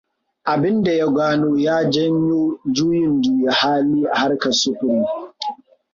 Abinda 0.53 0.91
ya 0.99 1.07
gano 1.17 1.49
ya 1.65 1.77
janyo 1.93 2.43
juyin 2.75 3.11
juya 3.23 3.51
hali 3.59 3.99
a 4.13 4.15
harkar 4.19 4.53
sufuri. 4.61 5.05